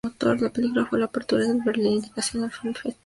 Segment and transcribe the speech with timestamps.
[0.21, 2.97] La película fue la apertura del Berlin International Film Festival.